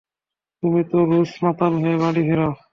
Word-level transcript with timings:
তুমি 0.63 0.81
তো 0.91 0.97
রোজ 1.11 1.31
মাতাল 1.43 1.73
হয়ে 1.81 1.97
বাড়ি 2.01 2.21
ফেরো। 2.27 2.49